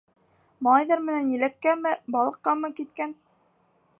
Малайҙар 0.67 1.03
менән 1.09 1.27
еләккәме, 1.33 1.93
балыҡҡамы 2.17 2.75
киткән. 2.81 3.17